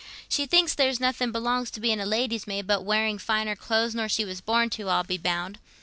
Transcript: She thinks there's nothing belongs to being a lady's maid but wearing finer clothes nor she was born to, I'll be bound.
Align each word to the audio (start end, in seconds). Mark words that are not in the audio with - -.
She 0.27 0.47
thinks 0.47 0.73
there's 0.73 0.99
nothing 0.99 1.31
belongs 1.31 1.69
to 1.69 1.79
being 1.79 1.99
a 1.99 2.07
lady's 2.07 2.47
maid 2.47 2.65
but 2.65 2.83
wearing 2.83 3.19
finer 3.19 3.55
clothes 3.55 3.93
nor 3.93 4.09
she 4.09 4.25
was 4.25 4.41
born 4.41 4.71
to, 4.71 4.89
I'll 4.89 5.03
be 5.03 5.19
bound. 5.19 5.59